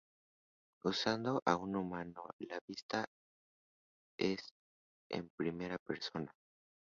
[0.83, 3.05] Usando a un humano, la vista
[4.17, 4.49] es
[5.11, 6.33] en primera persona.